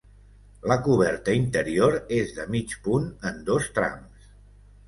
La 0.71 0.77
coberta 0.87 1.35
interior 1.41 1.99
és 2.21 2.33
de 2.39 2.47
mig 2.57 2.73
punt, 2.89 3.07
en 3.33 3.41
dos 3.51 3.69
trams. 3.77 4.29